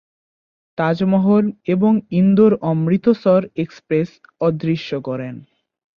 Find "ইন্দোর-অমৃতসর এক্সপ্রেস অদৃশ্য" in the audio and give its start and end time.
2.11-4.89